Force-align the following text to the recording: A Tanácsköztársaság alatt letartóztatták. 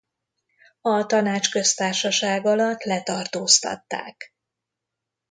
A 0.81 1.05
Tanácsköztársaság 1.05 2.45
alatt 2.45 2.83
letartóztatták. 2.83 4.33